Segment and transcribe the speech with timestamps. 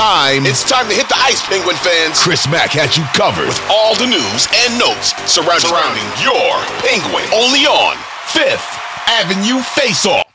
[0.00, 0.46] It's time.
[0.46, 2.22] It's time to hit the ice, Penguin fans.
[2.22, 7.28] Chris Mack has you covered with all the news and notes surrounding, surrounding your Penguin.
[7.36, 8.00] Only on
[8.32, 8.64] Fifth
[9.04, 10.29] Avenue Face Off.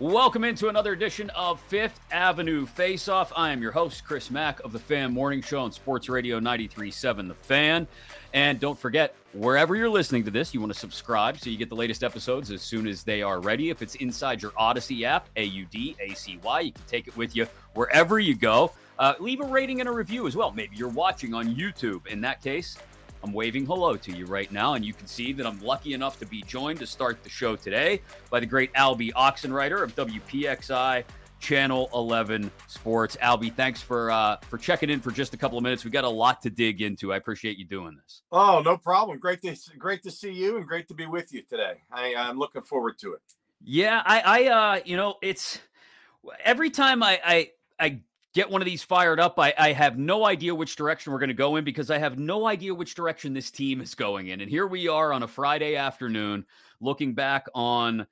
[0.00, 3.32] Welcome into another edition of Fifth Avenue Face Off.
[3.34, 7.26] I am your host, Chris Mack of the Fan Morning Show on Sports Radio 93.7
[7.26, 7.88] The Fan.
[8.32, 11.68] And don't forget, wherever you're listening to this, you want to subscribe so you get
[11.68, 13.70] the latest episodes as soon as they are ready.
[13.70, 17.08] If it's inside your Audacy app, A U D A C Y, you can take
[17.08, 18.70] it with you wherever you go.
[19.00, 20.52] Uh, leave a rating and a review as well.
[20.52, 22.06] Maybe you're watching on YouTube.
[22.06, 22.78] In that case,
[23.22, 26.18] I'm waving hello to you right now, and you can see that I'm lucky enough
[26.20, 31.04] to be joined to start the show today by the great Alby Oxenreiter of WPXI
[31.40, 33.16] Channel 11 Sports.
[33.22, 35.84] Albie, thanks for uh, for checking in for just a couple of minutes.
[35.84, 37.12] We got a lot to dig into.
[37.12, 38.22] I appreciate you doing this.
[38.32, 39.18] Oh, no problem.
[39.18, 41.74] Great to great to see you, and great to be with you today.
[41.92, 43.22] I, I'm looking forward to it.
[43.64, 45.58] Yeah, I, I, uh, you know, it's
[46.44, 48.00] every time I, I, I
[48.34, 51.28] get one of these fired up, I, I have no idea which direction we're going
[51.28, 54.40] to go in because I have no idea which direction this team is going in.
[54.40, 56.44] And here we are on a Friday afternoon,
[56.80, 58.06] looking back on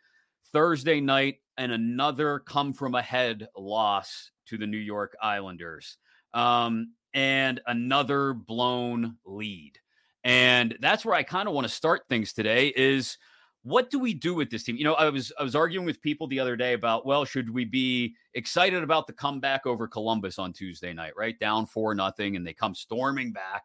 [0.53, 5.97] Thursday night and another come from ahead loss to the New York Islanders,
[6.35, 9.79] um, and another blown lead.
[10.23, 12.69] And that's where I kind of want to start things today.
[12.69, 13.17] Is
[13.67, 14.77] what do we do with this team?
[14.77, 17.51] You know, I was I was arguing with people the other day about well, should
[17.51, 21.37] we be excited about the comeback over Columbus on Tuesday night, right?
[21.41, 23.65] Down four nothing, and they come storming back,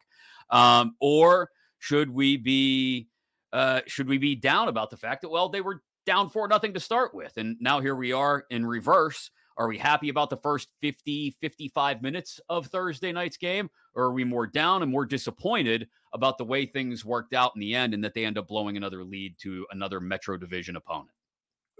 [0.49, 3.09] um, or should we be
[3.53, 6.73] uh, should we be down about the fact that well they were down four nothing
[6.73, 9.29] to start with, and now here we are in reverse.
[9.55, 13.69] Are we happy about the first 50, 55 minutes of Thursday night's game?
[13.93, 17.59] Or are we more down and more disappointed about the way things worked out in
[17.59, 21.09] the end and that they end up blowing another lead to another Metro Division opponent?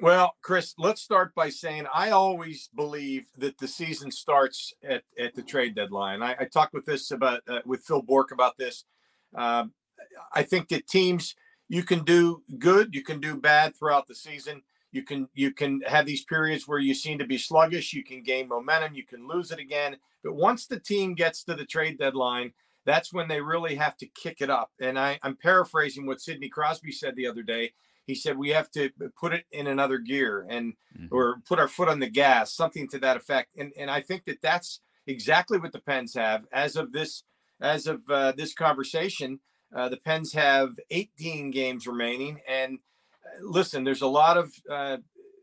[0.01, 5.35] Well, Chris, let's start by saying I always believe that the season starts at, at
[5.35, 6.23] the trade deadline.
[6.23, 8.85] I, I talked with this about uh, with Phil Bourque about this.
[9.35, 9.73] Um,
[10.33, 11.35] I think that teams
[11.69, 15.81] you can do good, you can do bad throughout the season you can you can
[15.81, 19.27] have these periods where you seem to be sluggish you can gain momentum you can
[19.27, 22.51] lose it again but once the team gets to the trade deadline
[22.85, 26.49] that's when they really have to kick it up and I, i'm paraphrasing what sidney
[26.49, 27.73] crosby said the other day
[28.05, 31.07] he said we have to put it in another gear and mm-hmm.
[31.11, 34.25] or put our foot on the gas something to that effect and and i think
[34.25, 37.23] that that's exactly what the pens have as of this
[37.59, 39.39] as of uh, this conversation
[39.75, 42.79] uh, the pens have 18 games remaining and
[43.41, 44.97] listen, there's a lot of uh,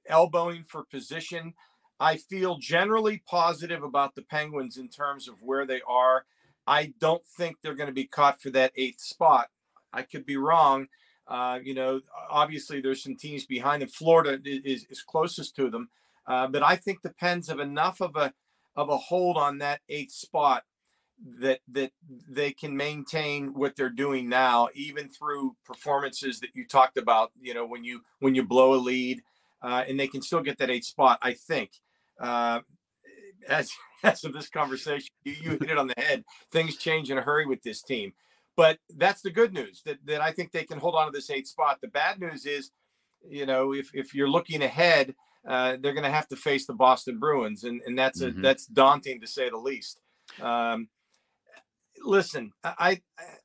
[0.06, 1.54] elbowing for position.
[2.00, 6.24] I feel generally positive about the Penguins in terms of where they are.
[6.68, 9.48] I don't think they're going to be caught for that eighth spot.
[9.92, 10.88] I could be wrong.
[11.26, 13.88] Uh, you know, obviously there's some teams behind them.
[13.88, 15.88] Florida is, is closest to them,
[16.26, 18.34] uh, but I think the Pens have enough of a
[18.76, 20.64] of a hold on that eighth spot
[21.40, 21.90] that that
[22.28, 27.52] they can maintain what they're doing now even through performances that you talked about you
[27.52, 29.20] know when you when you blow a lead
[29.62, 31.72] uh, and they can still get that eighth spot i think
[32.20, 32.60] uh,
[33.48, 37.18] as as of this conversation you, you hit it on the head things change in
[37.18, 38.12] a hurry with this team
[38.56, 41.30] but that's the good news that, that i think they can hold on to this
[41.30, 42.70] eighth spot the bad news is
[43.28, 45.14] you know if, if you're looking ahead
[45.46, 48.42] uh, they're going to have to face the boston bruins and, and that's a, mm-hmm.
[48.42, 50.00] that's daunting to say the least
[50.42, 50.88] um,
[52.04, 53.00] listen, I,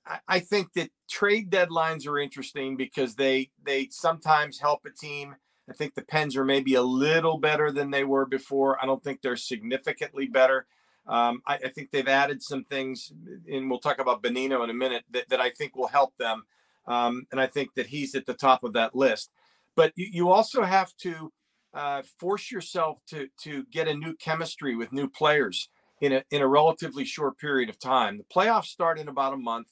[0.05, 5.35] I I think that trade deadlines are interesting because they they sometimes help a team.
[5.69, 8.81] I think the Pens are maybe a little better than they were before.
[8.81, 10.65] I don't think they're significantly better.
[11.07, 13.11] Um, I, I, think they've added some things,
[13.51, 16.43] and we'll talk about Bonino in a minute, that, that I think will help them.
[16.87, 19.29] Um, and I think that he's at the top of that list.
[19.75, 21.33] But you, you also have to
[21.73, 25.69] uh, force yourself to to get a new chemistry with new players
[26.01, 28.17] in a in a relatively short period of time.
[28.17, 29.67] The playoffs start in about a month.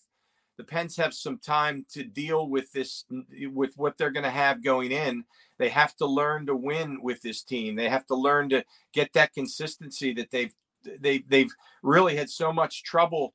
[0.62, 3.04] The Pens have some time to deal with this,
[3.52, 5.26] with what they're going to have going in.
[5.58, 7.76] They have to learn to win with this team.
[7.76, 8.64] They have to learn to
[8.94, 10.54] get that consistency that they've
[11.00, 13.34] they they've really had so much trouble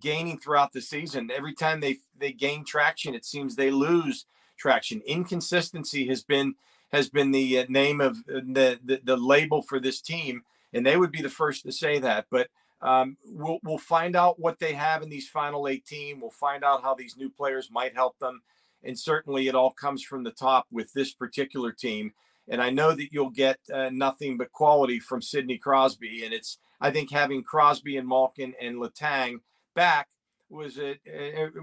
[0.00, 1.30] gaining throughout the season.
[1.30, 4.24] Every time they they gain traction, it seems they lose
[4.56, 5.02] traction.
[5.06, 6.54] Inconsistency has been
[6.92, 10.86] has been the uh, name of uh, the, the the label for this team, and
[10.86, 12.24] they would be the first to say that.
[12.30, 12.48] But
[12.80, 16.20] um, we'll we'll find out what they have in these final 18.
[16.20, 18.42] We'll find out how these new players might help them,
[18.82, 22.12] and certainly it all comes from the top with this particular team.
[22.50, 26.58] And I know that you'll get uh, nothing but quality from Sidney Crosby, and it's
[26.80, 29.40] I think having Crosby and Malkin and Letang
[29.74, 30.08] back
[30.48, 31.00] was it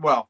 [0.01, 0.29] well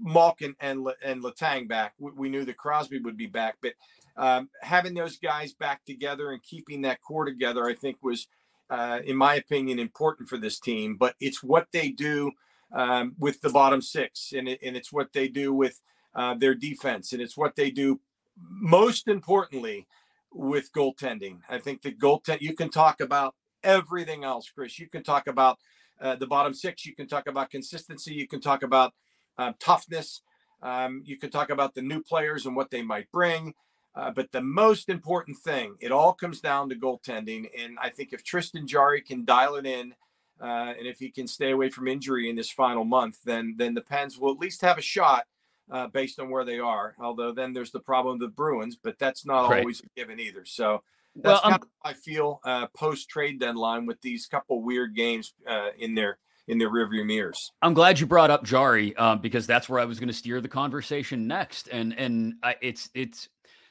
[0.00, 1.94] Malkin and and Letang back.
[1.98, 3.74] We, we, knew that Crosby would be back, but
[4.16, 8.28] um, having those guys back together and keeping that core together, I think was,
[8.70, 10.96] uh, in my opinion, important for this team.
[10.96, 12.32] But it's what they do
[12.72, 15.80] um, with the bottom six, and it, and it's what they do with
[16.14, 18.00] uh, their defense, and it's what they do
[18.38, 19.86] most importantly
[20.32, 21.40] with goaltending.
[21.48, 24.78] I think the goaltend you can talk about everything else, Chris.
[24.78, 25.58] You can talk about
[26.00, 26.84] uh, the bottom six.
[26.84, 28.14] You can talk about consistency.
[28.14, 28.92] You can talk about
[29.38, 30.22] um, toughness.
[30.62, 33.54] Um, you can talk about the new players and what they might bring.
[33.96, 37.48] Uh, but the most important thing, it all comes down to goaltending.
[37.58, 39.94] And I think if Tristan Jarry can dial it in,
[40.38, 43.72] uh, and if he can stay away from injury in this final month, then then
[43.72, 45.24] the Pens will at least have a shot
[45.70, 46.94] uh, based on where they are.
[47.00, 49.60] Although then there's the problem of the Bruins, but that's not right.
[49.60, 50.44] always a given either.
[50.44, 50.82] So
[51.14, 55.32] that's well, kind of I feel uh, post trade deadline with these couple weird games
[55.48, 57.52] uh, in their in their rearview mirrors.
[57.62, 60.40] I'm glad you brought up Jarry uh, because that's where I was going to steer
[60.40, 63.28] the conversation next, and and I, it's it's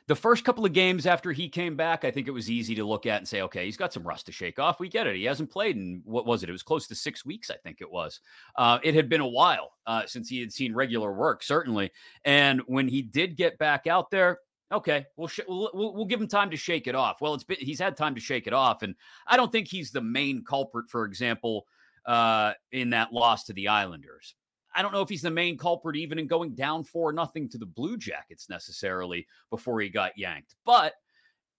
[0.08, 2.84] the first couple of games after he came back, I think it was easy to
[2.84, 4.80] look at and say, okay, he's got some rust to shake off.
[4.80, 5.16] We get it.
[5.16, 6.50] He hasn't played in what was it?
[6.50, 8.20] It was close to six weeks, I think it was.
[8.56, 11.92] Uh, it had been a while uh, since he had seen regular work, certainly.
[12.24, 14.40] And when he did get back out there,
[14.72, 17.20] okay, we'll, sh- we'll, we'll give him time to shake it off.
[17.20, 19.90] Well, it's been, he's had time to shake it off, and I don't think he's
[19.90, 20.90] the main culprit.
[20.90, 21.66] For example,
[22.06, 24.36] uh, in that loss to the Islanders.
[24.76, 27.58] I don't know if he's the main culprit even in going down four nothing to
[27.58, 30.94] the Blue Jackets necessarily before he got yanked, but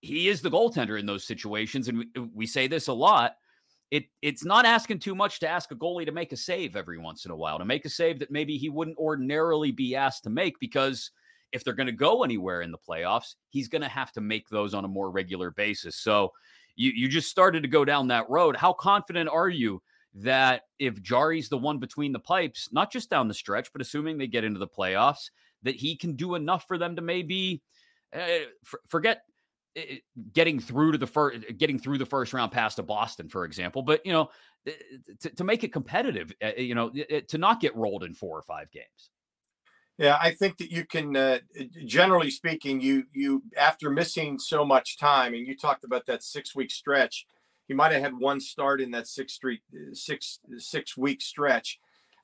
[0.00, 3.32] he is the goaltender in those situations, and we, we say this a lot.
[3.90, 6.98] It it's not asking too much to ask a goalie to make a save every
[6.98, 10.24] once in a while, to make a save that maybe he wouldn't ordinarily be asked
[10.24, 11.10] to make because
[11.52, 14.48] if they're going to go anywhere in the playoffs, he's going to have to make
[14.48, 15.96] those on a more regular basis.
[15.96, 16.32] So
[16.74, 18.56] you you just started to go down that road.
[18.56, 19.80] How confident are you
[20.16, 24.16] that if Jarry's the one between the pipes, not just down the stretch, but assuming
[24.16, 25.30] they get into the playoffs,
[25.62, 27.62] that he can do enough for them to maybe
[28.14, 28.46] uh,
[28.86, 29.22] forget
[29.76, 29.82] uh,
[30.32, 33.82] getting through to the first, getting through the first round past to Boston, for example.
[33.82, 34.30] But you know,
[35.20, 36.90] to, to make it competitive, uh, you know,
[37.28, 39.10] to not get rolled in four or five games.
[39.98, 41.16] Yeah, I think that you can.
[41.16, 41.38] Uh,
[41.84, 46.54] generally speaking, you you after missing so much time, and you talked about that six
[46.54, 47.26] week stretch
[47.66, 51.78] he might have had one start in that six street six six week stretch.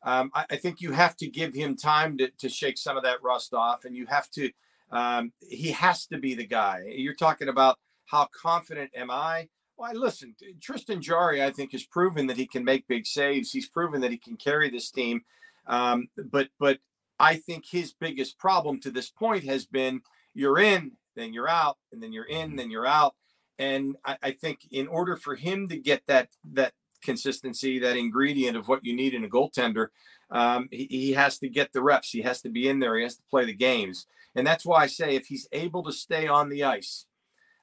[0.04, 3.04] Um, I, I, think you have to give him time to, to shake some of
[3.04, 4.50] that rust off, and you have to.
[4.90, 6.82] Um, he has to be the guy.
[6.86, 9.48] You're talking about how confident am I?
[9.76, 13.52] Well, listen, Tristan Jarry, I think, has proven that he can make big saves.
[13.52, 15.22] He's proven that he can carry this team.
[15.66, 16.78] Um, but but
[17.18, 20.02] I think his biggest problem to this point has been
[20.34, 23.14] you're in, then you're out, and then you're in, then you're out.
[23.58, 28.56] And I, I think in order for him to get that that consistency, that ingredient
[28.56, 29.88] of what you need in a goaltender,
[30.30, 32.10] um, he, he, has to get the reps.
[32.10, 32.96] He has to be in there.
[32.96, 34.06] He has to play the games.
[34.34, 37.06] And that's why I say if he's able to stay on the ice,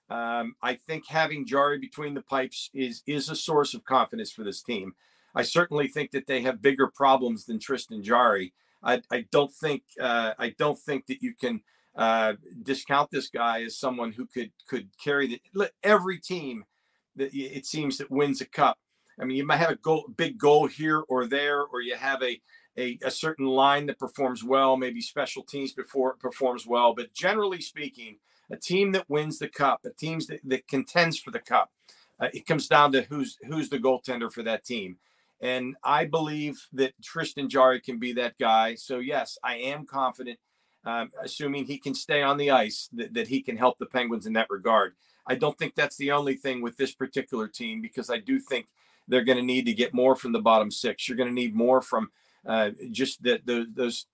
[0.10, 4.44] um, I think having Jarry between the pipes is is a source of confidence for
[4.44, 4.96] this team.
[5.36, 8.54] I certainly think that they have bigger problems than Tristan Jarry.
[8.82, 11.62] I, I don't think uh, I don't think that you can
[12.00, 16.64] uh, discount this guy as someone who could could carry the every team
[17.18, 18.78] that it seems that wins a cup.
[19.20, 22.24] I mean, you might have a goal, big goal here or there, or you have
[22.24, 22.40] a,
[22.78, 26.96] a, a certain line that performs well, maybe special teams before performs well.
[26.96, 28.16] But generally speaking,
[28.50, 31.70] a team that wins the cup, a team that, that contends for the cup,
[32.18, 35.00] uh, it comes down to who's who's the goaltender for that team.
[35.42, 38.76] And I believe that Tristan Jarry can be that guy.
[38.76, 40.40] So yes, I am confident
[40.86, 44.26] um, assuming he can stay on the ice, that, that he can help the Penguins
[44.26, 44.94] in that regard.
[45.28, 48.68] I don't think that's the only thing with this particular team because I do think
[49.08, 51.08] they're going to need to get more from the bottom six.
[51.08, 52.12] You're going to need more from
[52.46, 54.06] uh, just the, the, those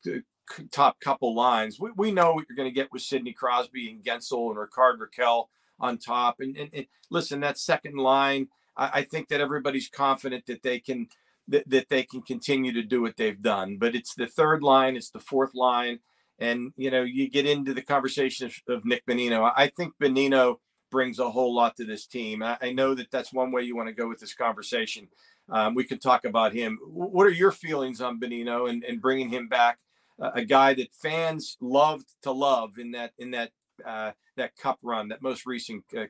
[0.72, 1.80] top couple lines.
[1.80, 5.00] We, we know what you're going to get with Sidney Crosby and Guentzel and Rickard
[5.00, 5.46] Rakell
[5.80, 6.40] on top.
[6.40, 10.80] And, and, and listen, that second line, I, I, think that everybody's confident that they
[10.80, 11.10] can
[11.48, 13.78] that, that they can continue to do what they've done.
[13.78, 16.00] But it's the third line, it's the fourth line.
[16.40, 19.52] And, you know, you get into the conversation of, of Nick Bonino.
[19.56, 20.58] I think Bonino
[20.92, 22.44] brings a whole lot to this team.
[22.44, 25.08] I, I know that that's one way you want to go with this conversation.
[25.50, 26.80] Um, we could talk about him.
[26.84, 29.78] What are your feelings on Bonino and, and bringing him back?
[30.20, 33.52] Uh, a guy that fans loved to love in that in that
[33.86, 36.06] uh, that cup run, that most recent uh,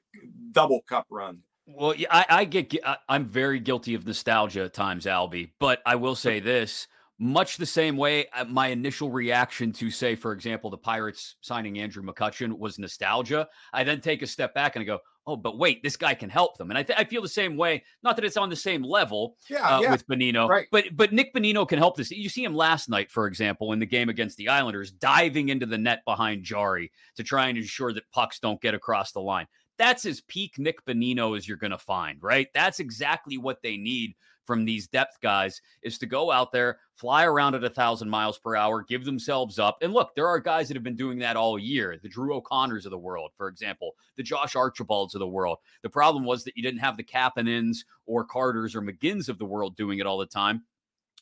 [0.52, 1.40] double cup run.
[1.66, 2.76] Well, yeah, I, I get
[3.10, 5.54] I'm very guilty of nostalgia at times, Alby.
[5.60, 10.16] But I will say this: much the same way uh, my initial reaction to say
[10.16, 14.76] for example the pirates signing andrew mccutchen was nostalgia i then take a step back
[14.76, 17.06] and i go oh but wait this guy can help them and i, th- I
[17.06, 19.92] feel the same way not that it's on the same level yeah, uh, yeah.
[19.92, 20.68] with bonino right.
[20.72, 23.80] but but nick bonino can help this you see him last night for example in
[23.80, 27.94] the game against the islanders diving into the net behind jarry to try and ensure
[27.94, 31.72] that pucks don't get across the line that's as peak Nick Bonino as you're going
[31.72, 32.48] to find, right?
[32.54, 37.26] That's exactly what they need from these depth guys is to go out there, fly
[37.26, 39.78] around at a thousand miles per hour, give themselves up.
[39.82, 42.00] And look, there are guys that have been doing that all year.
[42.02, 45.58] The Drew O'Connors of the world, for example, the Josh Archibalds of the world.
[45.82, 49.46] The problem was that you didn't have the Kapanens or Carters or McGinns of the
[49.46, 50.64] world doing it all the time.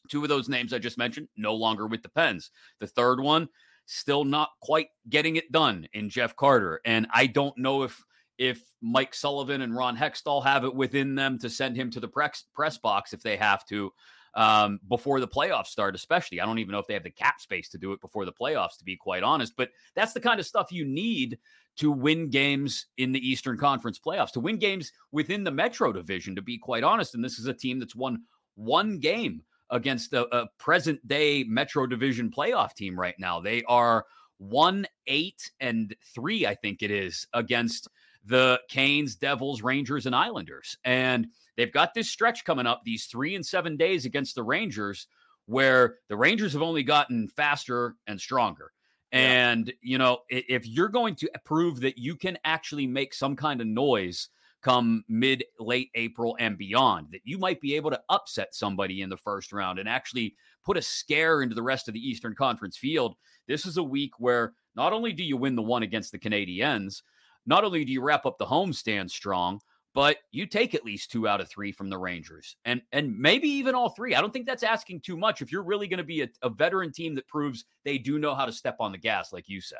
[0.09, 2.51] Two of those names I just mentioned, no longer with the Pens.
[2.79, 3.47] The third one,
[3.85, 6.81] still not quite getting it done in Jeff Carter.
[6.85, 8.03] And I don't know if
[8.37, 12.07] if Mike Sullivan and Ron Hextall have it within them to send him to the
[12.07, 13.91] press, press box if they have to
[14.35, 16.41] um, before the playoffs start, especially.
[16.41, 18.33] I don't even know if they have the cap space to do it before the
[18.33, 19.53] playoffs, to be quite honest.
[19.55, 21.37] But that's the kind of stuff you need
[21.77, 26.35] to win games in the Eastern Conference playoffs, to win games within the Metro division,
[26.35, 27.15] to be quite honest.
[27.15, 28.23] And this is a team that's won
[28.55, 33.39] one game against a, a present day Metro division playoff team right now.
[33.39, 34.05] They are
[34.37, 37.87] one, eight, and three, I think it is, against
[38.25, 40.77] the Canes, Devils, Rangers, and Islanders.
[40.85, 41.27] And
[41.57, 45.07] they've got this stretch coming up, these three and seven days against the Rangers,
[45.45, 48.71] where the Rangers have only gotten faster and stronger.
[49.11, 49.73] And, yeah.
[49.81, 53.67] you know, if you're going to prove that you can actually make some kind of
[53.67, 54.29] noise
[54.63, 59.09] come mid, late April and beyond, that you might be able to upset somebody in
[59.09, 62.77] the first round and actually put a scare into the rest of the Eastern Conference
[62.77, 63.15] field,
[63.47, 67.01] this is a week where not only do you win the one against the Canadiens,
[67.45, 69.59] not only do you wrap up the homestand strong,
[69.93, 73.47] but you take at least two out of three from the Rangers, and and maybe
[73.47, 74.15] even all three.
[74.15, 76.49] I don't think that's asking too much if you're really going to be a, a,
[76.49, 79.61] veteran team that proves they do know how to step on the gas, like you
[79.61, 79.79] said.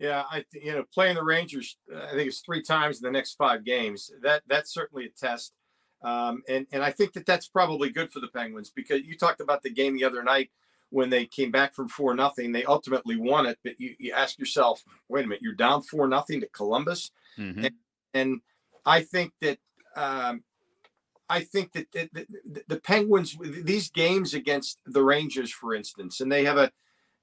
[0.00, 3.12] Yeah, I you know playing the Rangers, uh, I think it's three times in the
[3.12, 4.10] next five games.
[4.22, 5.52] That that's certainly a test,
[6.02, 9.40] um, and and I think that that's probably good for the Penguins because you talked
[9.40, 10.50] about the game the other night
[10.92, 13.58] when they came back from four nothing, they ultimately won it.
[13.64, 17.64] But you, you ask yourself, wait a minute, you're down four nothing to Columbus, mm-hmm.
[17.64, 17.74] and,
[18.14, 18.40] and,
[18.84, 19.58] I think that
[19.94, 20.42] um,
[21.28, 26.32] I think that the, the, the, Penguins these games against the Rangers, for instance, and
[26.32, 26.72] they have a,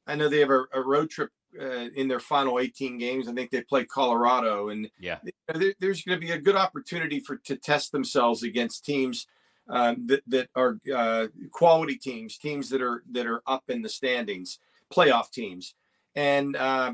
[0.07, 3.27] I know they have a, a road trip uh, in their final 18 games.
[3.27, 5.17] I think they play Colorado, and yeah,
[5.53, 9.27] there, there's going to be a good opportunity for to test themselves against teams
[9.69, 13.89] um, that, that are uh, quality teams, teams that are that are up in the
[13.89, 14.59] standings,
[14.93, 15.75] playoff teams,
[16.15, 16.93] and uh,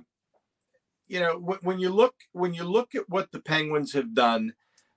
[1.08, 4.53] you know w- when you look when you look at what the Penguins have done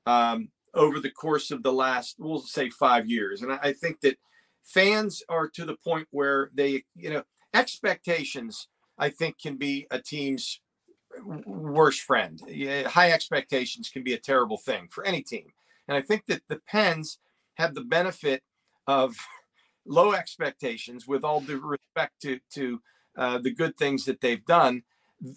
[0.07, 4.01] um, over the course of the last, we'll say five years, and I, I think
[4.01, 4.19] that
[4.65, 7.23] fans are to the point where they, you know,
[7.55, 8.69] expectations.
[9.01, 10.61] I think can be a team's
[11.25, 12.41] worst friend.
[12.87, 15.53] High expectations can be a terrible thing for any team.
[15.87, 17.19] And I think that the Pens
[17.59, 18.43] have the benefit
[18.87, 19.17] of
[19.87, 22.81] low expectations with all due respect to to
[23.17, 24.83] uh, the good things that they've done.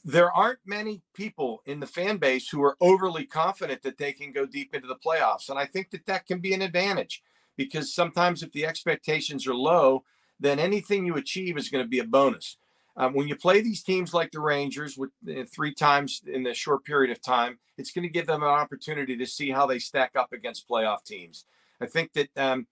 [0.05, 4.31] There aren't many people in the fan base who are overly confident that they can
[4.31, 7.23] go deep into the playoffs and i think that that can be an advantage
[7.57, 10.03] because sometimes if the expectations are low
[10.39, 12.57] then anything you achieve is going to be a bonus.
[12.97, 16.53] Um, when you play these teams like the rangers with uh, three times in a
[16.53, 19.79] short period of time it's going to give them an opportunity to see how they
[19.79, 21.45] stack up against playoff teams
[21.81, 22.67] I think that um,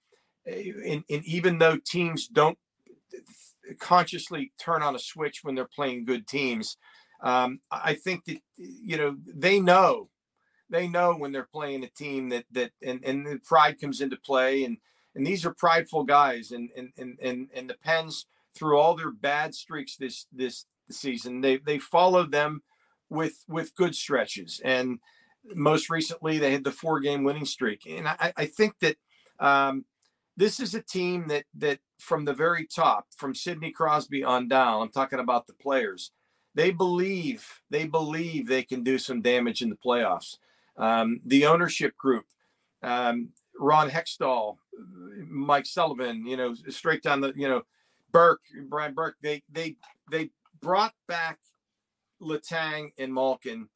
[0.45, 2.57] in, in, even though teams don't
[3.79, 6.77] consciously turn on a switch when they're playing good teams,
[7.21, 10.09] um, I think that you know they know
[10.69, 14.17] they know when they're playing a team that that and and the pride comes into
[14.17, 14.77] play and
[15.15, 18.25] and these are prideful guys and and and and, and the Pens
[18.55, 22.61] through all their bad streaks this this season they they followed them
[23.09, 24.99] with with good stretches and
[25.55, 27.85] most recently, they had the four game winning streak.
[27.87, 28.97] And I, I think that
[29.39, 29.85] um,
[30.37, 34.81] this is a team that, that from the very top, from Sidney Crosby on down,
[34.81, 36.11] I'm talking about the players,
[36.55, 40.37] they believe, they believe they can do some damage in the playoffs.
[40.77, 42.25] Um, the ownership group,
[42.83, 43.29] um,
[43.59, 44.57] Ron Hextall,
[45.27, 47.63] Mike Sullivan, you know, straight down the, you know,
[48.11, 49.75] Burke, Brian Burke, they they
[50.09, 50.31] they
[50.61, 51.39] brought back
[52.21, 53.69] Letang and Malkin,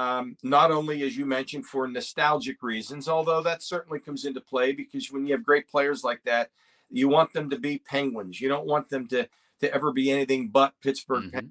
[0.00, 4.72] um, not only as you mentioned for nostalgic reasons, although that certainly comes into play
[4.72, 6.50] because when you have great players like that,
[6.88, 8.40] you want them to be Penguins.
[8.40, 9.28] You don't want them to
[9.60, 11.24] to ever be anything but Pittsburgh.
[11.24, 11.46] Mm-hmm.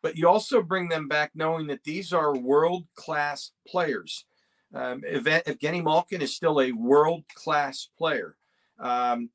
[0.00, 4.26] But you also bring them back knowing that these are world class players.
[4.72, 8.36] Um, Evgeny Malkin is still a world class player.
[8.78, 9.30] Um,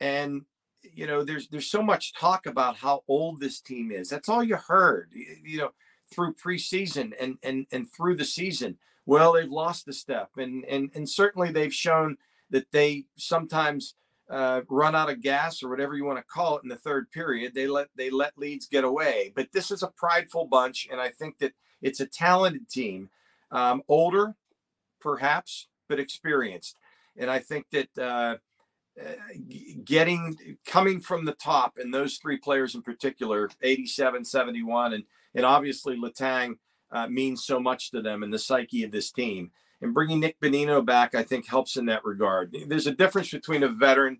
[0.00, 0.42] and
[0.94, 4.08] you know, there's there's so much talk about how old this team is.
[4.08, 5.10] That's all you heard,
[5.44, 5.70] you know,
[6.10, 8.78] through preseason and and and through the season.
[9.06, 12.16] Well, they've lost a step, and and and certainly they've shown
[12.50, 13.94] that they sometimes
[14.28, 17.10] uh, run out of gas or whatever you want to call it in the third
[17.10, 17.54] period.
[17.54, 19.32] They let they let leads get away.
[19.34, 21.52] But this is a prideful bunch, and I think that
[21.82, 23.10] it's a talented team,
[23.50, 24.34] um, older,
[25.00, 26.76] perhaps, but experienced.
[27.16, 27.98] And I think that.
[27.98, 28.36] Uh,
[29.84, 30.36] getting
[30.66, 35.96] coming from the top and those three players in particular 87 71 and and obviously
[35.96, 36.54] Letang
[36.92, 40.38] uh, means so much to them and the psyche of this team and bringing nick
[40.40, 44.18] bonino back i think helps in that regard there's a difference between a veteran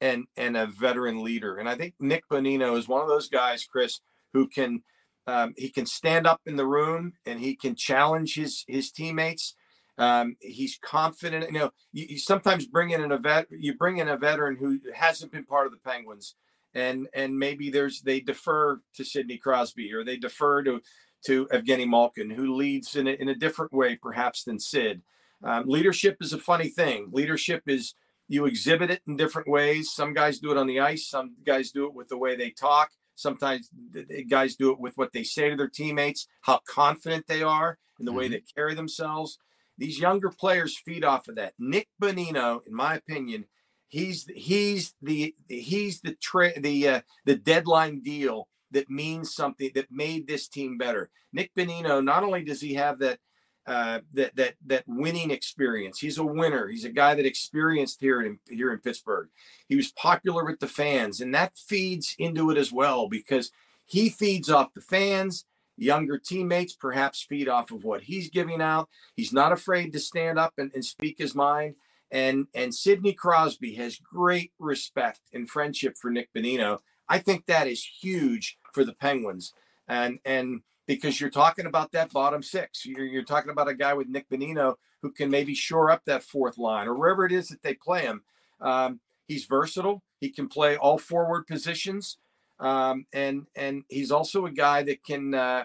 [0.00, 3.64] and and a veteran leader and i think nick bonino is one of those guys
[3.64, 4.00] chris
[4.32, 4.82] who can
[5.26, 9.54] um, he can stand up in the room and he can challenge his his teammates
[10.00, 11.52] um, he's confident.
[11.52, 13.48] You know, you, you, sometimes bring in a vet.
[13.50, 16.36] You bring in a veteran who hasn't been part of the Penguins,
[16.74, 20.80] and and maybe there's they defer to Sidney Crosby or they defer to
[21.26, 25.02] to Evgeny Malkin, who leads in a, in a different way perhaps than Sid.
[25.42, 27.08] Um, leadership is a funny thing.
[27.12, 27.94] Leadership is
[28.28, 29.92] you exhibit it in different ways.
[29.92, 31.08] Some guys do it on the ice.
[31.08, 32.90] Some guys do it with the way they talk.
[33.16, 37.42] Sometimes the guys do it with what they say to their teammates, how confident they
[37.42, 38.18] are, and the mm-hmm.
[38.18, 39.38] way they carry themselves.
[39.76, 41.54] These younger players feed off of that.
[41.58, 43.46] Nick Bonino, in my opinion,
[43.90, 49.90] he's he's the he's the tra- the uh, the deadline deal that means something that
[49.90, 51.10] made this team better.
[51.32, 53.18] Nick Bonino, not only does he have that
[53.66, 56.68] uh, that that that winning experience, he's a winner.
[56.68, 59.28] He's a guy that experienced here in here in Pittsburgh.
[59.68, 63.50] He was popular with the fans, and that feeds into it as well because
[63.84, 65.44] he feeds off the fans
[65.80, 68.88] younger teammates perhaps feed off of what he's giving out.
[69.16, 71.74] He's not afraid to stand up and, and speak his mind.
[72.10, 76.78] And and Sidney Crosby has great respect and friendship for Nick Bonino.
[77.08, 79.52] I think that is huge for the Penguins.
[79.88, 83.94] And and because you're talking about that bottom six, you're, you're talking about a guy
[83.94, 87.48] with Nick Bonino who can maybe shore up that fourth line or wherever it is
[87.48, 88.22] that they play him.
[88.60, 90.02] Um, he's versatile.
[90.20, 92.18] He can play all forward positions.
[92.58, 95.64] Um, and and he's also a guy that can uh,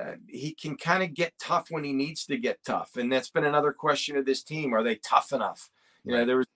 [0.00, 3.30] uh, he can kind of get tough when he needs to get tough, and that's
[3.30, 5.70] been another question of this team: Are they tough enough?
[6.04, 6.46] You know, there was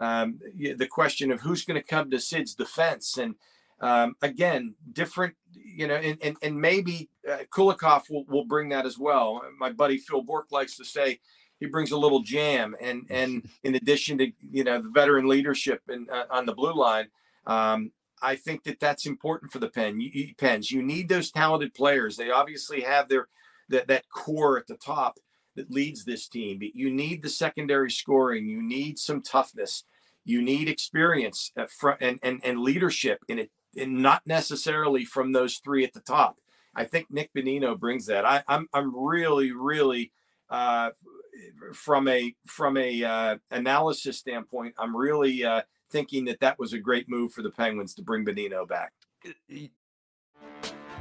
[0.00, 3.34] um, the question of who's going to come to Sid's defense, and
[3.80, 5.34] um, again, different.
[5.52, 9.42] You know, and and, and maybe uh, Kulikov will, will bring that as well.
[9.58, 11.20] My buddy Phil Bourque likes to say
[11.60, 15.82] he brings a little jam, and and in addition to you know the veteran leadership
[15.88, 17.08] and uh, on the blue line,
[17.46, 20.00] um, I think that that's important for the pen.
[20.00, 20.70] You, Pens.
[20.70, 22.16] You need those talented players.
[22.16, 23.28] They obviously have their
[23.68, 25.18] that that core at the top
[25.56, 26.58] that leads this team.
[26.58, 28.46] But you need the secondary scoring.
[28.46, 29.84] You need some toughness.
[30.24, 35.32] You need experience at front and and, and leadership in it, and not necessarily from
[35.32, 36.38] those three at the top.
[36.74, 38.24] I think Nick Bonino brings that.
[38.24, 40.12] I, I'm I'm really really
[40.50, 40.90] uh,
[41.72, 44.74] from a from a uh, analysis standpoint.
[44.78, 48.24] I'm really uh, thinking that that was a great move for the Penguins to bring
[48.24, 48.92] Bonino back.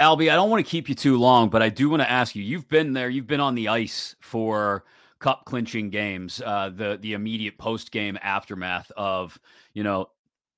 [0.00, 2.34] Alby, I don't want to keep you too long, but I do want to ask
[2.34, 4.84] you you've been there, you've been on the ice for
[5.18, 9.38] cup clinching games, uh, the the immediate post game aftermath of
[9.74, 10.08] you know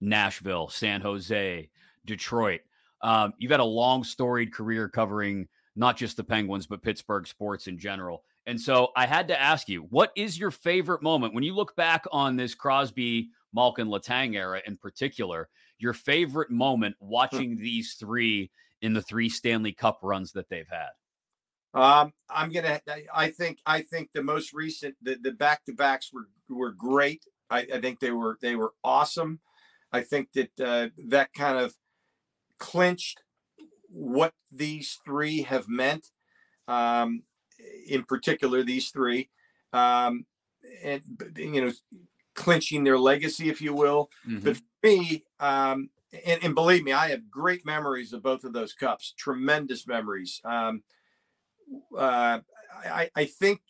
[0.01, 1.69] Nashville, San Jose,
[2.07, 2.61] Detroit.
[3.03, 7.67] Um, you've had a long storied career covering not just the Penguins but Pittsburgh sports
[7.67, 8.23] in general.
[8.47, 11.75] And so I had to ask you, what is your favorite moment when you look
[11.75, 15.49] back on this Crosby, Malkin, Letang era in particular?
[15.79, 18.53] Your favorite moment watching these three
[18.83, 20.91] in the three Stanley Cup runs that they've had?
[21.75, 22.83] Um, I'm gonna.
[23.15, 23.61] I think.
[23.65, 27.25] I think the most recent, the the back to backs were were great.
[27.49, 29.41] I, I think they were they were awesome.
[29.91, 31.75] I think that uh, that kind of
[32.59, 33.23] clinched
[33.89, 36.11] what these three have meant.
[36.69, 37.23] Um,
[37.87, 39.31] in particular, these three,
[39.73, 40.27] um,
[40.83, 41.03] and
[41.37, 41.73] you know,
[42.35, 44.11] clinching their legacy, if you will.
[44.29, 44.45] Mhm.
[44.45, 45.91] But for me, um,
[46.27, 49.15] and, and believe me, I have great memories of both of those cups.
[49.17, 50.41] Tremendous memories.
[50.45, 50.83] Um,
[51.97, 52.41] uh,
[52.85, 53.61] I, I think,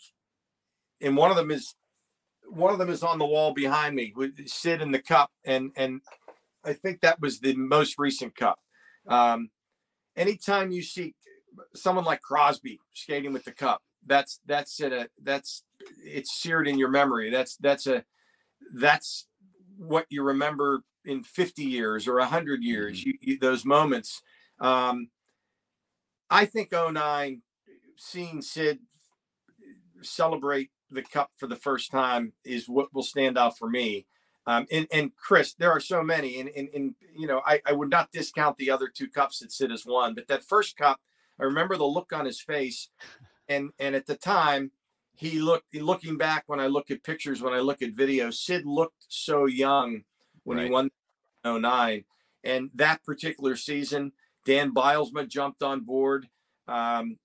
[1.00, 1.74] and one of them is
[2.48, 5.70] one of them is on the wall behind me with Sid in the cup, and
[5.76, 6.00] and
[6.64, 8.58] I think that was the most recent cup.
[9.08, 9.50] Um,
[10.16, 11.14] anytime you see
[11.74, 14.92] someone like Crosby skating with the cup, that's that's it.
[14.92, 15.64] A, that's
[16.04, 17.30] it's seared in your memory.
[17.30, 18.04] That's that's a
[18.74, 19.26] that's
[19.76, 23.04] what you remember in 50 years or 100 years.
[23.04, 24.22] You, you, those moments.
[24.60, 25.08] Um,
[26.30, 27.42] I think 09,
[27.96, 28.80] seeing Sid
[30.02, 34.06] celebrate the cup for the first time is what will stand out for me.
[34.46, 37.72] Um, and, and Chris, there are so many, and, and, and you know, I, I
[37.72, 41.00] would not discount the other two cups that Sid has won, but that first cup,
[41.40, 42.88] I remember the look on his face,
[43.48, 44.72] and and at the time,
[45.14, 48.66] he looked looking back when I look at pictures, when I look at videos, Sid
[48.66, 50.02] looked so young
[50.44, 50.66] when Right.
[50.66, 50.90] he won
[51.44, 52.04] 09.
[52.44, 54.12] And that particular season,
[54.44, 56.28] Dan Bylsma jumped on board.
[56.66, 57.18] Um,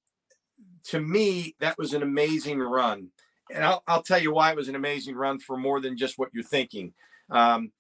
[0.86, 3.12] to me, that was an amazing run.
[3.52, 6.18] And I'll, I'll tell you why it was an amazing run for more than just
[6.18, 6.94] what you're thinking.
[7.30, 7.72] Um,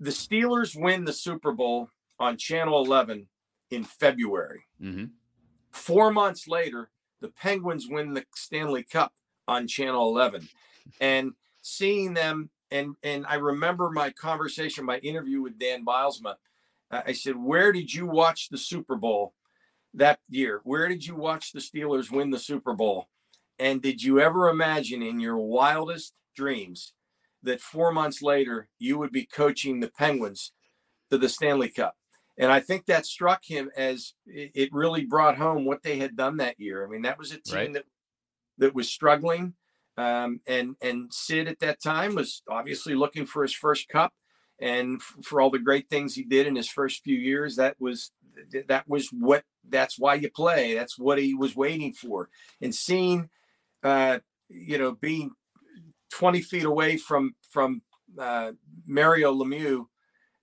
[0.00, 3.28] the Steelers win the Super Bowl on Channel 11
[3.70, 4.64] in February.
[4.80, 5.10] Mhm.
[5.70, 9.12] Four months later, the Penguins win the Stanley Cup
[9.46, 10.48] on Channel 11.
[11.00, 16.36] And seeing them, and and I remember my conversation, my interview with Dan Bylsma.
[16.90, 19.34] I said, "Where did you watch the Super Bowl
[19.94, 20.60] that year?
[20.64, 23.08] Where did you watch the Steelers win the Super Bowl?
[23.58, 26.94] And did you ever imagine in your wildest dreams
[27.42, 30.52] that four months later you would be coaching the Penguins
[31.10, 31.96] to the Stanley Cup?"
[32.38, 36.16] And I think that struck him as it, it really brought home what they had
[36.16, 36.86] done that year.
[36.86, 37.72] I mean, that was a team Right.
[37.74, 37.84] that
[38.58, 39.54] that was struggling.
[39.98, 44.12] Um, and and Sid at that time was obviously looking for his first cup,
[44.60, 47.74] and f- for all the great things he did in his first few years, that
[47.80, 48.12] was
[48.52, 50.74] th- that was what that's why you play.
[50.74, 52.30] That's what he was waiting for.
[52.62, 53.28] And seeing,
[53.82, 55.32] uh, you know, being
[56.12, 57.82] twenty feet away from from
[58.16, 58.52] uh,
[58.86, 59.86] Mario Lemieux,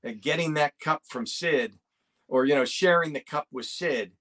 [0.05, 1.79] uh, getting that cup from Sid,
[2.27, 4.11] or you know, sharing the cup with Sid,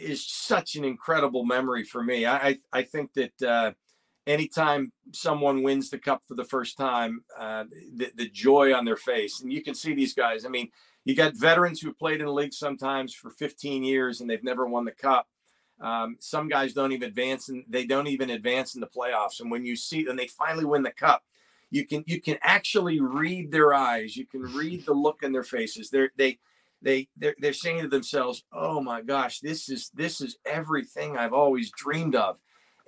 [0.00, 2.26] is such an incredible memory for me.
[2.26, 3.76] I I, I think that.
[4.26, 8.96] Anytime someone wins the cup for the first time, uh, the, the joy on their
[8.96, 10.44] face, and you can see these guys.
[10.44, 10.70] I mean,
[11.04, 14.66] you got veterans who played in the league sometimes for 15 years and they've never
[14.66, 15.28] won the cup.
[15.80, 19.40] Um, some guys don't even advance, and they don't even advance in the playoffs.
[19.40, 21.22] And when you see, and they finally win the cup,
[21.70, 24.16] you can you can actually read their eyes.
[24.16, 25.90] You can read the look in their faces.
[25.90, 26.38] They're they
[26.80, 31.34] they they're, they're saying to themselves, "Oh my gosh, this is this is everything I've
[31.34, 32.38] always dreamed of,"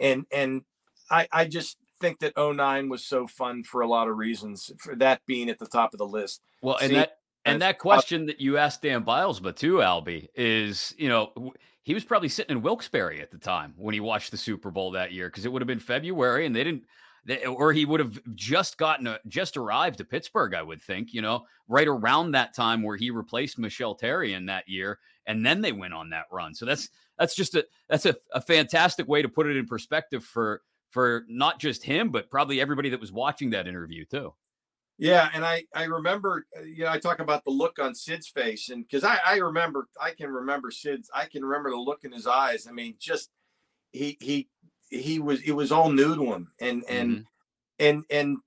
[0.01, 0.63] and and
[1.11, 4.95] I, I just think that 09 was so fun for a lot of reasons, for
[4.97, 6.43] that being at the top of the list.
[6.63, 10.29] Well, and that and and- that question that you asked Dan Biles, but too, Alby,
[10.35, 11.53] is you know
[11.89, 14.91] he was probably sitting in Wilkes-Barre at the time when he watched the Super Bowl
[14.91, 16.83] that year because it would have been February and they didn't,
[17.25, 21.15] they, or he would have just gotten a, just arrived to Pittsburgh, I would think,
[21.15, 25.47] you know, right around that time where he replaced Michel Therrien in that year, and
[25.47, 26.55] then they went on that run.
[26.55, 30.23] So that's that's just a that's a, a fantastic way to put it in perspective
[30.23, 34.35] for for not just him, but probably everybody that was watching that interview too.
[34.99, 38.29] Yeah, and I I remember, uh, you know, I talk about the look on Sid's
[38.29, 42.03] face, and because I I remember, I can remember Sid's, I can remember the look
[42.03, 42.67] in his eyes.
[42.69, 43.31] I mean, just
[43.93, 44.49] he he
[44.91, 47.27] he was it was all new to him, and and
[47.79, 48.39] and and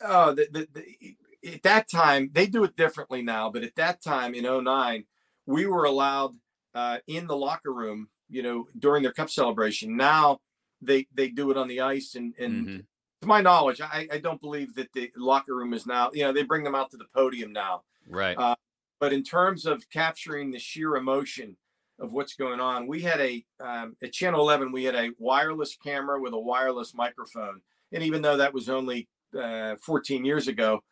[0.00, 4.02] oh, the, the, the at that time they do it differently now, but at that
[4.02, 5.04] time in 09,
[5.46, 6.34] we were allowed
[6.74, 9.96] uh, in the locker room, you know, during their cup celebration.
[9.96, 10.40] Now
[10.80, 12.84] they they do it on the ice, and and Mhm.
[13.22, 16.32] to my knowledge, I, I don't believe that the locker room is now, you know,
[16.32, 17.82] they bring them out to the podium now.
[18.08, 18.36] Right.
[18.36, 18.56] Uh,
[18.98, 21.56] But in terms of capturing the sheer emotion
[21.98, 25.74] of what's going on, we had a, um, at Channel 11, we had a wireless
[25.76, 27.62] camera with a wireless microphone.
[27.92, 30.82] And even though that was only uh, 14 years ago,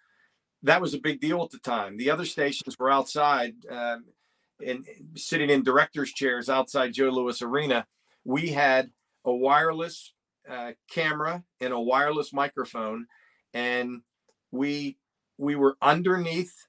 [0.63, 1.97] that was a big deal at the time.
[1.99, 4.07] The other stations were outside um,
[4.65, 7.87] and sitting in directors' chairs outside Joe Louis Arena.
[8.25, 8.91] We had
[9.29, 10.15] a wireless
[10.49, 13.07] uh, camera and a wireless microphone,
[13.53, 14.03] and
[14.51, 14.99] we
[15.37, 16.67] we were underneath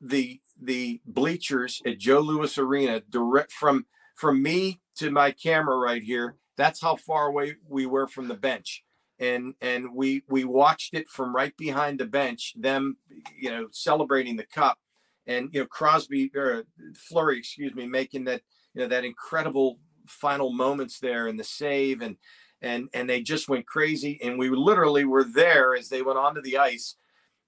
[0.00, 6.02] the the bleachers at Joe Louis Arena, direct from from me to my camera right
[6.02, 6.36] here.
[6.56, 8.84] That's how far away we were from the bench,
[9.18, 12.98] and and we we watched it from right behind the bench, them
[13.36, 14.78] you know celebrating the cup,
[15.26, 16.64] and you know Crosby or
[16.94, 18.42] Fleury, excuse me, making that
[18.74, 22.16] you know that incredible final moments there and the save and
[22.60, 26.42] and and they just went crazy and we literally were there as they went onto
[26.42, 26.96] the ice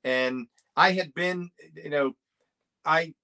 [0.05, 2.17] and I had been you know
[2.85, 3.15] I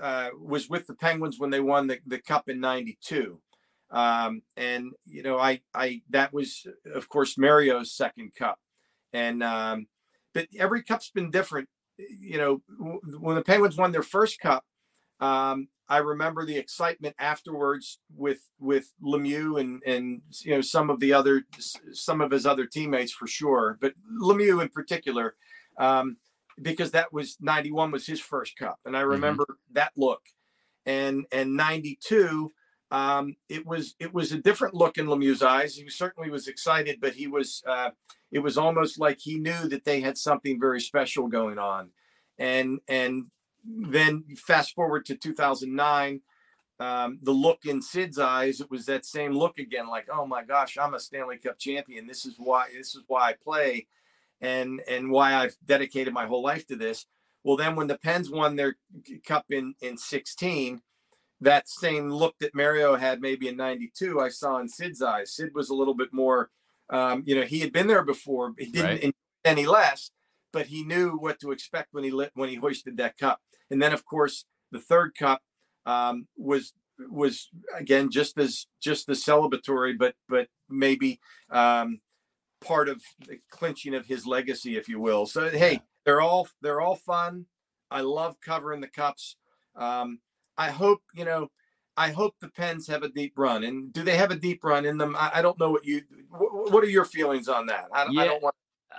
[0.00, 3.40] uh, was with the Penguins when they won the, the cup in 92
[3.90, 8.58] um, and you know I I that was of course Mario's second cup
[9.12, 9.86] and um,
[10.34, 12.62] but every cup's been different you know
[13.20, 14.64] when the Penguins won their first cup
[15.20, 21.00] um, I remember the excitement afterwards with with Lemieux and and you know some of
[21.00, 21.44] the other
[21.92, 25.36] some of his other teammates for sure, but Lemieux in particular,
[25.78, 26.16] um,
[26.60, 29.10] because that was '91 was his first cup, and I mm-hmm.
[29.10, 29.74] remember mm-hmm.
[29.74, 30.22] that look,
[30.84, 32.52] and and '92.
[32.92, 35.76] Um, it was it was a different look in Lemieux's eyes.
[35.76, 37.90] He certainly was excited, but he was uh,
[38.30, 41.90] it was almost like he knew that they had something very special going on,
[42.38, 43.26] and and
[43.66, 46.20] then fast forward to 2009
[46.78, 50.44] um, the look in sid's eyes it was that same look again like oh my
[50.44, 52.06] gosh i'm a stanley cup champion.
[52.06, 53.86] This is why this is why i play
[54.40, 57.06] and and why i've dedicated my whole life to this.
[57.44, 58.76] Well then when the pens won their
[59.26, 60.82] cup in in 16
[61.40, 65.34] that same look that mario had maybe in 92 i saw in sid's eyes.
[65.34, 66.50] Sid was a little bit more
[66.90, 68.52] um, you know he had been there before.
[68.58, 69.14] He didn't right.
[69.44, 70.10] any less
[70.52, 73.80] but he knew what to expect when he lit when he hoisted that cup and
[73.80, 75.42] then, of course, the third cup
[75.84, 76.72] um, was
[77.10, 82.00] was again just as just as celebratory, but but maybe um,
[82.60, 85.26] part of the clinching of his legacy, if you will.
[85.26, 87.46] So hey, they're all they're all fun.
[87.90, 89.36] I love covering the cups.
[89.74, 90.20] Um,
[90.56, 91.50] I hope you know.
[91.98, 93.64] I hope the Pens have a deep run.
[93.64, 95.16] And do they have a deep run in them?
[95.16, 96.02] I, I don't know what you.
[96.28, 97.86] What, what, are your feelings on that?
[97.90, 98.20] I, yeah.
[98.20, 98.54] I don't want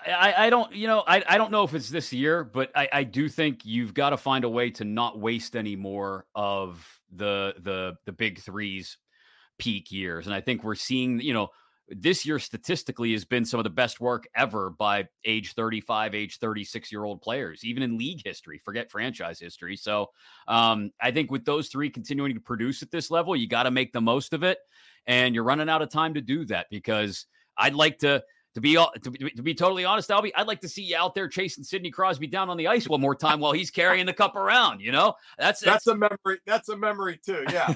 [0.08, 2.90] I, I don't, you know, I, I don't know if it's this year, but I,
[2.92, 6.86] I do think you've got to find a way to not waste any more of
[7.12, 8.98] the the the big threes
[9.58, 10.26] peak years.
[10.26, 11.50] And I think we're seeing, you know,
[11.90, 16.38] this year statistically has been some of the best work ever by age 35, age
[16.38, 19.78] 36 year old players, even in league history, forget franchise history.
[19.78, 20.08] So
[20.48, 23.72] um, I think with those three continuing to produce at this level, you got to
[23.72, 24.60] make the most of it.
[25.06, 27.26] And you're running out of time to do that because
[27.58, 28.24] I'd like to
[28.58, 31.14] to be to be, to be totally honest, Alby, I'd like to see you out
[31.14, 34.14] there chasing Sidney Crosby down on the ice one more time while he's carrying the
[34.14, 34.82] cup around.
[34.82, 36.40] You know, that's that's, that's a memory.
[36.48, 37.46] That's a memory too.
[37.52, 37.76] Yeah.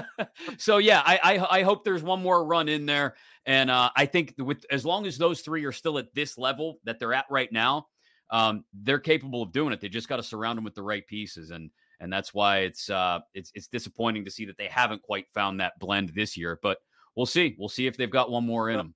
[0.56, 4.06] so yeah, I, I I hope there's one more run in there, and uh, I
[4.06, 7.26] think with as long as those three are still at this level that they're at
[7.28, 7.88] right now,
[8.30, 9.82] um, they're capable of doing it.
[9.82, 12.88] They just got to surround them with the right pieces, and and that's why it's
[12.88, 16.58] uh it's it's disappointing to see that they haven't quite found that blend this year,
[16.62, 16.78] but.
[17.16, 17.54] We'll see.
[17.60, 18.92] We'll see if they've got one more in them.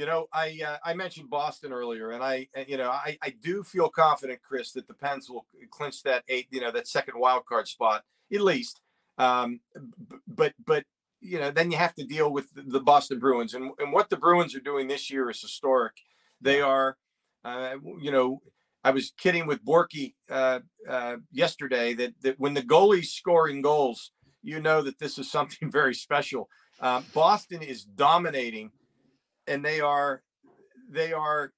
[0.00, 3.62] You know, I uh, I mentioned Boston earlier, and I you know I, I do
[3.62, 7.44] feel confident, Chris, that the Pens will clinch that eight you know that second wild
[7.44, 8.80] card spot at least.
[9.18, 9.60] Um,
[10.26, 10.84] but but
[11.20, 14.16] you know then you have to deal with the Boston Bruins, and and what the
[14.16, 15.92] Bruins are doing this year is historic.
[16.40, 16.96] They are,
[17.44, 18.40] uh, you know,
[18.82, 24.12] I was kidding with Borky uh, uh, yesterday that that when the goalie's scoring goals,
[24.42, 26.48] you know that this is something very special.
[26.80, 28.70] Uh, Boston is dominating
[29.50, 30.22] and they are
[30.88, 31.52] they are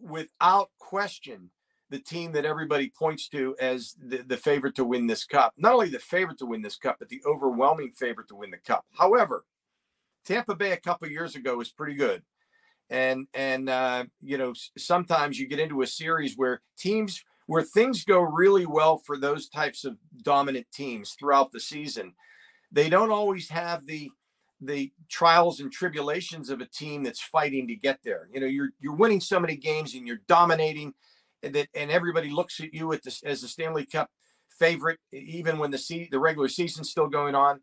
[0.00, 1.50] without question
[1.90, 5.54] the team that everybody points to as the, the favorite to win this cup.
[5.56, 8.58] Not only the favorite to win this cup, but the overwhelming favorite to win the
[8.58, 8.84] cup.
[8.98, 9.44] However,
[10.24, 12.22] Tampa Bay a couple years ago was pretty good.
[12.90, 18.04] And and uh, you know sometimes you get into a series where teams where things
[18.04, 22.14] go really well for those types of dominant teams throughout the season.
[22.72, 24.10] They don't always have the
[24.60, 28.28] the trials and tribulations of a team that's fighting to get there.
[28.32, 30.94] You know, you're you're winning so many games and you're dominating,
[31.42, 34.10] and that and everybody looks at you at this as the Stanley Cup
[34.58, 37.60] favorite, even when the se- the regular season's still going on.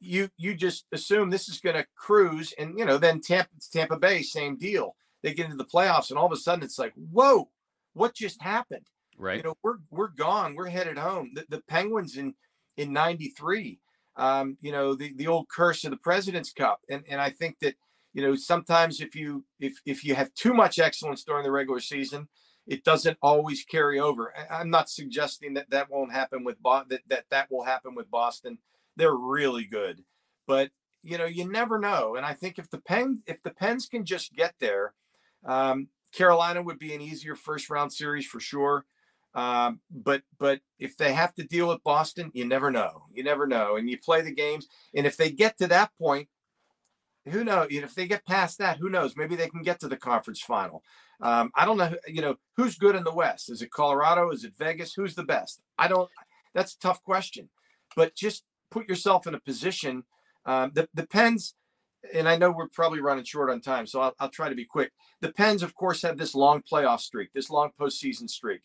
[0.00, 3.98] You you just assume this is going to cruise, and you know then Tampa Tampa
[3.98, 4.96] Bay same deal.
[5.22, 7.48] They get into the playoffs, and all of a sudden it's like, whoa,
[7.92, 8.86] what just happened?
[9.16, 9.38] Right.
[9.38, 10.56] You know, we're we're gone.
[10.56, 11.32] We're headed home.
[11.34, 12.34] The, the Penguins in
[12.76, 13.78] in '93
[14.18, 16.80] um, you know, the, the old curse of the President's Cup.
[16.90, 17.76] And, and I think that,
[18.12, 21.80] you know, sometimes if you if if you have too much excellence during the regular
[21.80, 22.28] season,
[22.66, 24.34] it doesn't always carry over.
[24.50, 28.10] I'm not suggesting that that won't happen with Bo- that that that will happen with
[28.10, 28.58] Boston.
[28.96, 30.02] They're really good,
[30.46, 30.70] but
[31.02, 32.16] you know, you never know.
[32.16, 34.94] And I think if the pen if the Pens can just get there,
[35.46, 38.84] um, Carolina would be an easier first round series for sure.
[39.34, 43.04] Um, but but if they have to deal with Boston, you never know.
[43.12, 44.66] You never know, and you play the games.
[44.94, 46.28] And if they get to that point,
[47.28, 47.68] who knows?
[47.70, 49.16] If they get past that, who knows?
[49.16, 50.82] Maybe they can get to the conference final.
[51.20, 51.94] Um, I don't know.
[52.06, 53.50] You know, who's good in the West?
[53.50, 54.30] Is it Colorado?
[54.30, 54.94] Is it Vegas?
[54.94, 55.60] Who's the best?
[55.78, 56.08] I don't.
[56.54, 57.50] That's a tough question.
[57.94, 60.04] But just put yourself in a position.
[60.46, 61.54] Um, the the Pens,
[62.14, 64.64] and I know we're probably running short on time, so I'll, I'll try to be
[64.64, 64.92] quick.
[65.20, 68.62] The Pens, of course, have this long playoff streak, this long postseason streak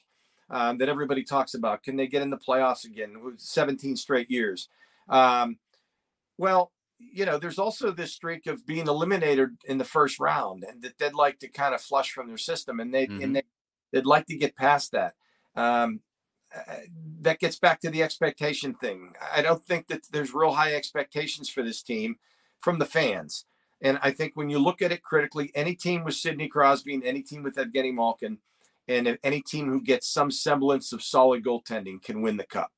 [0.50, 1.84] um, that everybody talks about.
[1.84, 3.16] Can they get in the playoffs again?
[3.38, 4.70] 17 straight years.
[5.10, 5.58] Um,
[6.38, 10.82] well, you know, there's also this streak of being eliminated in the first round, and
[10.82, 13.24] that they'd like to kind of flush from their system, and they mm-hmm.
[13.24, 13.44] and they,
[13.94, 15.14] would like to get past that.
[15.56, 16.02] Um,
[16.56, 16.76] uh,
[17.22, 19.14] that gets back to the expectation thing.
[19.36, 22.18] I don't think that there's real high expectations for this team
[22.60, 23.46] from the fans.
[23.82, 27.04] And I think when you look at it critically, any team with Sidney Crosby and
[27.04, 28.38] any team with Evgeny Malkin,
[28.88, 32.72] and any team who gets some semblance of solid goaltending can win the cup.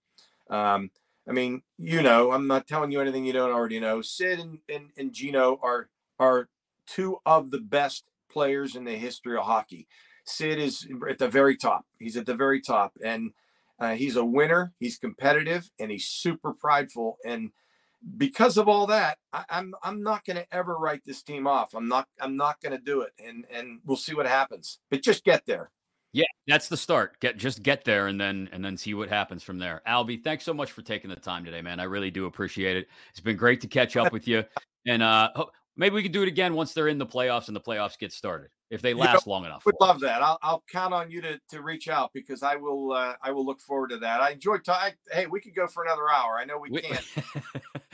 [0.49, 0.91] Um,
[1.27, 4.01] I mean, you know, I'm not telling you anything you don't already know.
[4.01, 5.89] Sid and, and, and Gino are
[6.19, 6.49] are
[6.87, 9.87] two of the best players in the history of hockey.
[10.25, 11.85] Sid is at the very top.
[11.99, 13.31] He's at the very top, and
[13.79, 14.73] uh, he's a winner.
[14.79, 17.17] He's competitive, and he's super prideful.
[17.25, 17.51] And
[18.17, 21.73] because of all that, I, I'm I'm not going to ever write this team off.
[21.73, 24.79] I'm not I'm not going to do it, and and we'll see what happens.
[24.89, 25.71] But just get there.
[26.15, 27.19] Yeah, that's the start.
[27.19, 29.81] Get just get there and then and then see what happens from there.
[29.85, 31.81] Alby, thanks so much for taking the time today, man.
[31.81, 32.87] I really do appreciate it.
[33.09, 34.45] It's been great to catch up with you.
[34.87, 35.29] And uh
[35.75, 38.13] maybe we can do it again once they're in the playoffs and the playoffs get
[38.13, 39.65] started if they last you know, long enough.
[39.65, 40.21] Would love that.
[40.21, 43.45] I'll, I'll count on you to, to reach out because I will uh, I will
[43.45, 44.21] look forward to that.
[44.21, 44.93] I enjoyed talking.
[45.11, 46.37] Hey, we could go for another hour.
[46.39, 47.05] I know we, we can't.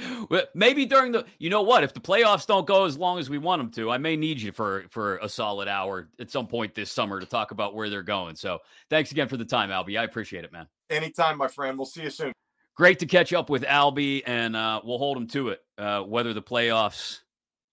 [0.53, 3.37] maybe during the you know what if the playoffs don't go as long as we
[3.37, 6.75] want them to, I may need you for for a solid hour at some point
[6.75, 8.35] this summer to talk about where they're going.
[8.35, 9.97] So thanks again for the time, Alby.
[9.97, 10.67] I appreciate it, man.
[10.89, 11.77] Anytime, my friend.
[11.77, 12.33] We'll see you soon.
[12.75, 15.61] Great to catch up with Alby, and uh, we'll hold him to it.
[15.77, 17.19] Uh, whether the playoffs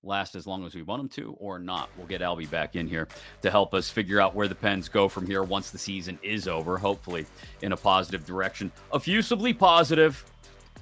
[0.03, 1.91] last as long as we want them to or not.
[1.97, 3.09] We'll get Alby back in here
[3.43, 6.47] to help us figure out where the Pens go from here once the season is
[6.47, 7.27] over, hopefully
[7.63, 8.71] in a positive direction.
[8.95, 10.25] Effusively positive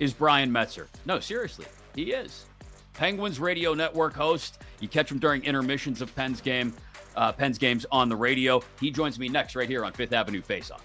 [0.00, 0.86] is Brian Metzer.
[1.04, 2.46] No, seriously, he is.
[2.94, 4.62] Penguins Radio Network host.
[4.80, 6.72] You catch him during intermissions of Pens game,
[7.14, 8.62] uh, Pens games on the radio.
[8.80, 10.82] He joins me next right here on Fifth Avenue Face Off.